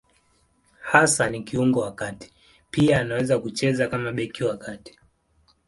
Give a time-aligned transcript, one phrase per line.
[0.81, 2.33] Hasa ni kiungo wa kati;
[2.71, 4.99] pia anaweza kucheza kama beki wa kati.